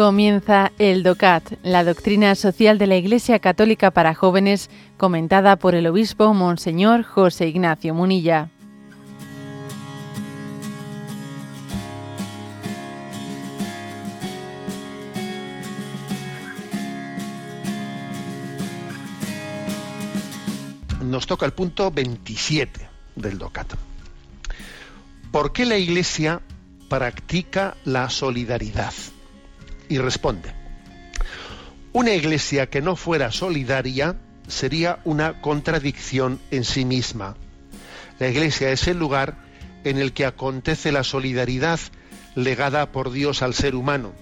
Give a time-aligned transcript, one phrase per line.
[0.00, 5.86] Comienza el DOCAT, la doctrina social de la Iglesia Católica para jóvenes, comentada por el
[5.86, 8.48] obispo Monseñor José Ignacio Munilla.
[21.02, 23.74] Nos toca el punto 27 del DOCAT.
[25.30, 26.40] ¿Por qué la Iglesia
[26.88, 28.94] practica la solidaridad?
[29.90, 30.54] Y responde,
[31.92, 37.36] una iglesia que no fuera solidaria sería una contradicción en sí misma.
[38.18, 39.36] La iglesia es el lugar
[39.84, 41.80] en el que acontece la solidaridad
[42.36, 44.12] legada por Dios al ser humano.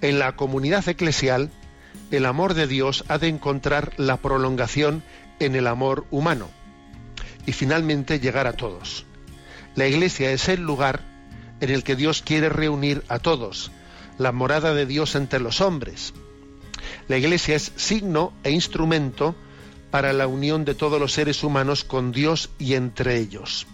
[0.00, 1.50] En la comunidad eclesial,
[2.10, 5.04] el amor de Dios ha de encontrar la prolongación
[5.38, 6.50] en el amor humano
[7.46, 9.06] y finalmente llegar a todos.
[9.76, 11.00] La iglesia es el lugar
[11.60, 13.70] en el que Dios quiere reunir a todos,
[14.18, 16.14] la morada de Dios entre los hombres.
[17.08, 19.34] La Iglesia es signo e instrumento
[19.90, 23.66] para la unión de todos los seres humanos con Dios y entre ellos.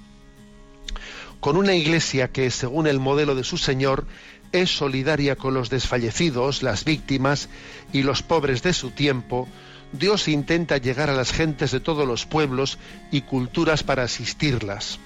[1.40, 4.06] Con una Iglesia que, según el modelo de su Señor,
[4.52, 7.48] es solidaria con los desfallecidos, las víctimas
[7.92, 9.48] y los pobres de su tiempo,
[9.92, 12.78] Dios intenta llegar a las gentes de todos los pueblos
[13.10, 14.98] y culturas para asistirlas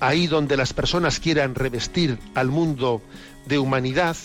[0.00, 3.02] ahí donde las personas quieran revestir al mundo
[3.46, 4.16] de humanidad,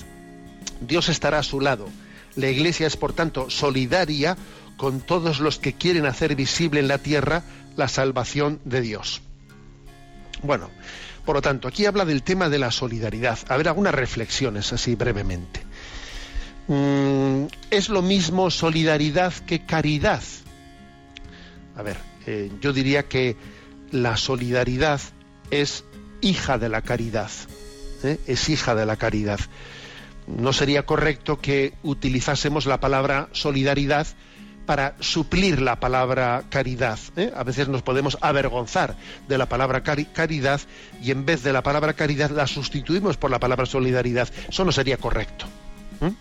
[0.81, 1.87] Dios estará a su lado.
[2.35, 4.37] La Iglesia es, por tanto, solidaria
[4.77, 7.43] con todos los que quieren hacer visible en la tierra
[7.75, 9.21] la salvación de Dios.
[10.43, 10.69] Bueno,
[11.25, 13.37] por lo tanto, aquí habla del tema de la solidaridad.
[13.47, 15.61] A ver, algunas reflexiones así brevemente.
[16.67, 20.23] Mm, ¿Es lo mismo solidaridad que caridad?
[21.75, 23.35] A ver, eh, yo diría que
[23.91, 25.01] la solidaridad
[25.51, 25.83] es
[26.21, 27.29] hija de la caridad.
[28.03, 28.17] ¿eh?
[28.27, 29.39] Es hija de la caridad.
[30.27, 34.07] No sería correcto que utilizásemos la palabra solidaridad
[34.65, 36.99] para suplir la palabra caridad.
[37.17, 37.31] ¿eh?
[37.35, 38.95] A veces nos podemos avergonzar
[39.27, 40.61] de la palabra caridad
[41.01, 44.29] y en vez de la palabra caridad la sustituimos por la palabra solidaridad.
[44.47, 45.45] Eso no sería correcto.
[46.01, 46.11] ¿eh?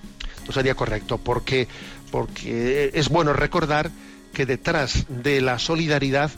[0.46, 1.68] No sería correcto porque,
[2.10, 3.90] porque es bueno recordar
[4.32, 6.30] que detrás de la solidaridad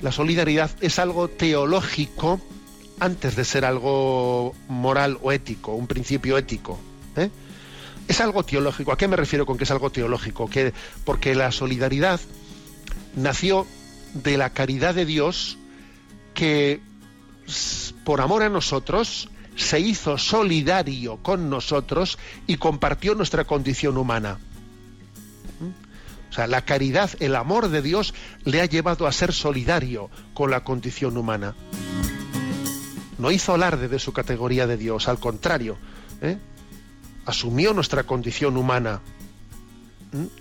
[0.00, 2.40] la solidaridad es algo teológico
[3.00, 6.78] antes de ser algo moral o ético, un principio ético.
[7.16, 7.30] ¿eh?
[8.06, 8.92] Es algo teológico.
[8.92, 10.48] ¿A qué me refiero con que es algo teológico?
[10.48, 10.72] Que,
[11.04, 12.20] porque la solidaridad
[13.16, 13.66] nació
[14.14, 15.58] de la caridad de Dios
[16.34, 16.80] que
[18.04, 24.38] por amor a nosotros se hizo solidario con nosotros y compartió nuestra condición humana.
[26.30, 30.50] O sea, la caridad, el amor de Dios le ha llevado a ser solidario con
[30.50, 31.54] la condición humana.
[33.18, 35.76] No hizo alarde de su categoría de Dios, al contrario,
[36.22, 36.38] ¿eh?
[37.26, 39.00] asumió nuestra condición humana.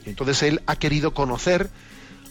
[0.05, 1.69] Y entonces Él ha querido conocer,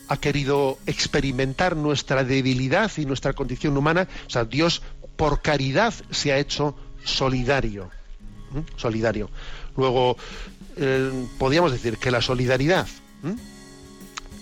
[0.08, 4.08] ha querido experimentar nuestra debilidad y nuestra condición humana.
[4.26, 4.82] O sea, Dios
[5.16, 7.90] por caridad se ha hecho solidario.
[8.76, 9.30] Solidario.
[9.76, 10.16] Luego,
[10.76, 12.86] eh, podríamos decir que la solidaridad
[13.22, 13.34] ¿Mm?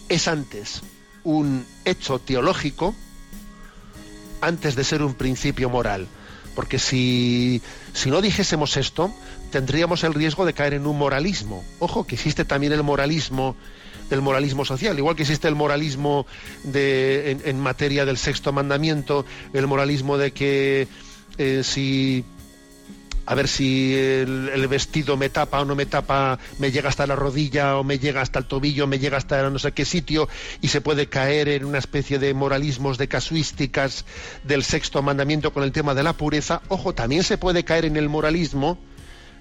[0.09, 0.83] es antes
[1.23, 2.95] un hecho teológico
[4.41, 6.07] antes de ser un principio moral.
[6.55, 7.63] Porque si,
[7.93, 9.13] si no dijésemos esto,
[9.51, 11.65] tendríamos el riesgo de caer en un moralismo.
[11.81, 13.57] Ojo, que existe también el moralismo
[14.11, 16.27] del moralismo social, igual que existe el moralismo
[16.63, 19.25] de, en, materia del sexto mandamiento,
[19.55, 20.87] el moralismo de que
[21.39, 22.23] eh, si
[23.27, 27.17] a ver si el, vestido me tapa o no me tapa, me llega hasta la
[27.17, 30.29] rodilla o me llega hasta el tobillo, me llega hasta no sé qué sitio
[30.61, 34.05] y se puede caer en una especie de moralismos, de casuísticas
[34.45, 36.61] del sexto mandamiento con el tema de la pureza.
[36.69, 38.79] Ojo, también se puede caer en el moralismo,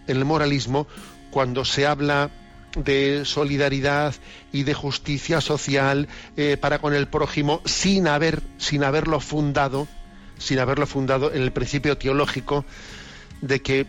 [0.07, 0.87] en el moralismo
[1.31, 2.29] cuando se habla
[2.75, 4.15] de solidaridad
[4.51, 6.07] y de justicia social
[6.37, 9.87] eh, para con el prójimo sin haber sin haberlo fundado
[10.39, 12.65] sin haberlo fundado en el principio teológico
[13.43, 13.85] de que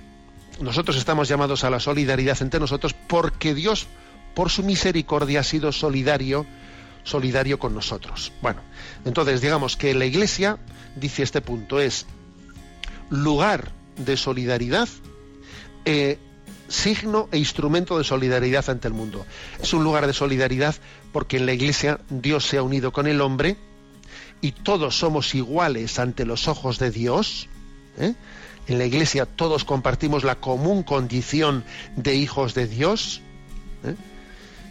[0.61, 3.87] nosotros estamos llamados a la solidaridad entre nosotros porque Dios,
[4.35, 6.45] por su misericordia, ha sido solidario,
[7.05, 8.33] solidario con nosotros.
[8.43, 8.61] Bueno,
[9.05, 10.59] entonces digamos que la Iglesia,
[10.97, 12.07] dice este punto, es
[13.11, 14.89] lugar de solidaridad,
[15.85, 16.19] eh,
[16.67, 19.25] signo e instrumento de solidaridad ante el mundo.
[19.63, 20.75] Es un lugar de solidaridad
[21.13, 23.57] porque en la Iglesia Dios se ha unido con el hombre
[24.41, 27.49] y todos somos iguales ante los ojos de Dios.
[27.99, 28.15] ¿eh?
[28.67, 31.65] En la Iglesia todos compartimos la común condición
[31.97, 33.21] de hijos de Dios.
[33.85, 33.95] ¿eh?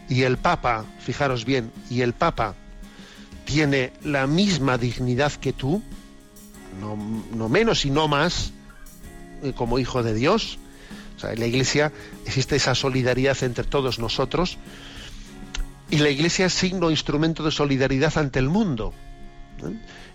[0.10, 2.56] Y el Papa, fijaros bien, y el Papa
[3.46, 5.82] tiene la misma dignidad que tú,
[7.36, 8.52] no, menos y no más,
[9.44, 10.58] eh, como hijo de Dios.
[11.24, 11.92] en la Iglesia
[12.26, 14.58] existe esa solidaridad entre todos nosotros
[15.94, 18.96] y la Iglesia es signo, instrumento de solidaridad ante el mundo.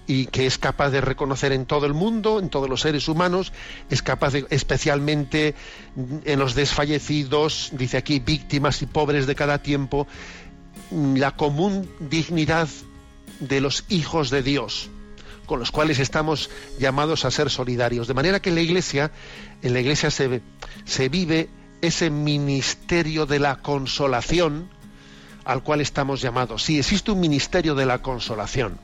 [0.06, 3.52] Y que es capaz de reconocer en todo el mundo, en todos los seres humanos,
[3.90, 5.54] es capaz de, especialmente
[6.24, 10.06] en los desfallecidos, dice aquí, víctimas y pobres de cada tiempo,
[10.90, 12.68] la común dignidad
[13.40, 14.88] de los hijos de Dios,
[15.44, 16.48] con los cuales estamos
[16.78, 18.08] llamados a ser solidarios.
[18.08, 19.12] De manera que en la Iglesia,
[19.62, 20.40] en la Iglesia se,
[20.86, 21.50] se vive
[21.82, 24.70] ese ministerio de la consolación
[25.44, 26.62] al cual estamos llamados.
[26.62, 28.78] Sí, existe un ministerio de la consolación.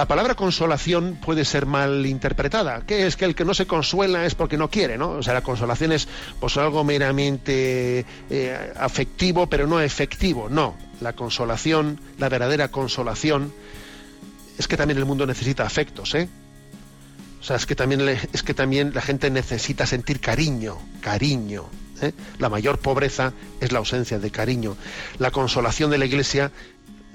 [0.00, 2.84] La palabra consolación puede ser mal interpretada.
[2.86, 5.10] ¿Qué es que el que no se consuela es porque no quiere, ¿no?
[5.10, 6.08] O sea, la consolación es
[6.40, 10.48] pues algo meramente eh, afectivo, pero no efectivo.
[10.48, 13.52] No, la consolación, la verdadera consolación,
[14.56, 16.30] es que también el mundo necesita afectos, ¿eh?
[17.38, 21.66] O sea, es que también, es que también la gente necesita sentir cariño, cariño.
[22.00, 22.12] ¿eh?
[22.38, 24.78] La mayor pobreza es la ausencia de cariño.
[25.18, 26.52] La consolación de la Iglesia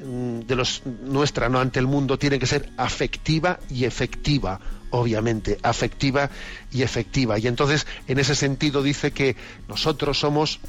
[0.06, 4.60] de los nuestra no ante el mundo tiene que ser afectiva y efectiva
[4.92, 6.30] obviamente afectiva
[6.72, 9.36] y efectiva y entonces en ese sentido dice que
[9.68, 10.60] nosotros somos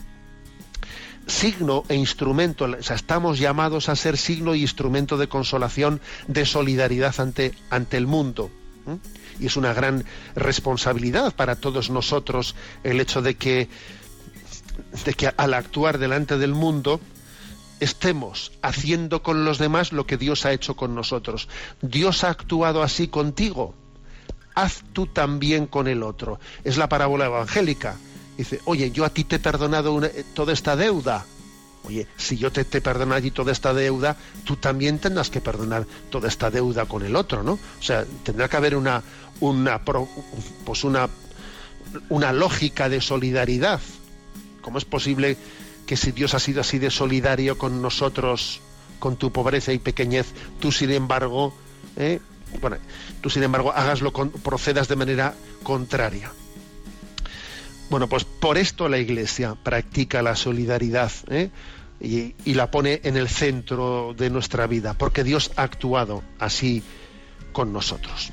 [1.27, 6.47] signo e instrumento, o sea, estamos llamados a ser signo e instrumento de consolación, de
[6.47, 8.51] solidaridad ante, ante el mundo.
[9.41, 10.05] Y es una gran
[10.37, 12.55] responsabilidad para todos nosotros
[12.85, 13.69] el hecho de que,
[15.05, 17.01] de que al actuar delante del mundo,
[17.81, 21.49] estemos haciendo con los demás lo que Dios ha hecho con nosotros.
[21.83, 23.75] Dios ha actuado así contigo.
[24.55, 26.41] Haz tú también con el otro.
[26.65, 27.97] Es la parábola evangélica.
[28.37, 30.01] Dice, oye, yo a ti te he perdonado
[30.35, 31.25] toda esta deuda.
[31.85, 36.29] Oye, si yo te, te perdono toda esta deuda, tú también tendrás que perdonar toda
[36.29, 37.53] esta deuda con el otro, ¿no?
[37.53, 39.03] O sea, tendrá que haber una,
[39.39, 41.09] una, pues una,
[42.09, 43.81] una lógica de solidaridad.
[44.63, 45.37] ¿Cómo es posible
[45.87, 48.61] que si Dios ha sido así de solidario con nosotros,
[48.99, 50.27] con tu pobreza y pequeñez,
[50.61, 51.55] tú sin embargo,
[51.97, 52.21] ¿eh?
[53.21, 56.33] tú sin embargo hagaslo, con, procedas de manera contraria.
[57.89, 61.51] Bueno, pues por esto la Iglesia practica la solidaridad ¿eh?
[62.01, 66.83] y la pone en el centro de nuestra vida, porque Dios ha actuado así
[67.53, 68.33] con nosotros.